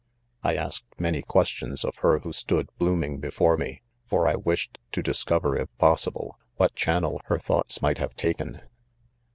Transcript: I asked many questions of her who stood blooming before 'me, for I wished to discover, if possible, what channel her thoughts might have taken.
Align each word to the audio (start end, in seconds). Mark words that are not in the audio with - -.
I 0.41 0.55
asked 0.55 0.87
many 0.99 1.21
questions 1.21 1.85
of 1.85 1.97
her 1.97 2.17
who 2.21 2.33
stood 2.33 2.71
blooming 2.79 3.19
before 3.19 3.55
'me, 3.55 3.83
for 4.07 4.27
I 4.27 4.33
wished 4.33 4.79
to 4.93 5.03
discover, 5.03 5.55
if 5.55 5.69
possible, 5.77 6.39
what 6.55 6.73
channel 6.73 7.21
her 7.25 7.37
thoughts 7.37 7.83
might 7.83 7.99
have 7.99 8.15
taken. 8.15 8.63